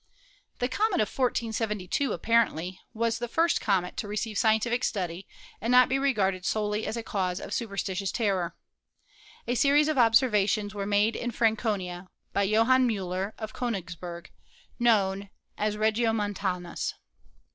The 0.57 0.67
comet 0.67 0.99
of 0.99 1.09
1472, 1.15 2.11
apparently, 2.11 2.79
was 2.91 3.19
the 3.19 3.27
first 3.27 3.61
comet 3.61 3.97
to 3.97 4.07
receive 4.07 4.35
scientific 4.35 4.83
study 4.83 5.27
and 5.61 5.69
not 5.69 5.89
be 5.89 5.99
regarded 5.99 6.43
solely 6.43 6.87
as 6.87 6.97
a 6.97 7.03
cause 7.03 7.39
of 7.39 7.53
superstitious 7.53 8.11
terror. 8.11 8.55
A 9.45 9.53
series 9.53 9.87
of 9.87 9.99
observations 9.99 10.73
were 10.73 10.87
made 10.87 11.15
in 11.15 11.29
Franconia 11.29 12.09
by 12.33 12.41
Johann 12.45 12.87
Miiller, 12.89 13.33
of 13.37 13.53
Konigsberg, 13.53 14.31
known 14.79 15.29
as 15.55 15.77
Regiomontanus. 15.77 16.95